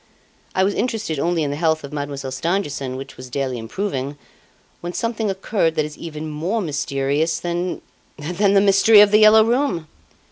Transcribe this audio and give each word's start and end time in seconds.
I 0.55 0.63
was 0.63 0.73
interested 0.73 1.19
only 1.19 1.43
in 1.43 1.51
the 1.51 1.55
health 1.55 1.83
of 1.83 1.93
Mademoiselle 1.93 2.31
Stangerson, 2.31 2.95
which 2.95 3.17
was 3.17 3.29
daily 3.29 3.59
improving, 3.59 4.17
when 4.79 4.93
something 4.93 5.29
occurred 5.29 5.75
that 5.75 5.85
is 5.85 5.95
even 5.95 6.27
more 6.27 6.59
mysterious 6.59 7.39
than 7.39 7.83
than 8.17 8.55
the 8.55 8.61
mystery 8.61 8.99
of 9.01 9.11
"The 9.11 9.19
Yellow 9.19 9.43
Room"!" 9.45 9.87